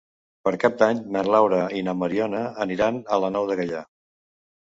[0.47, 3.83] Per Cap d'Any na Laura i na Mariona aniran a la Nou de Gaià.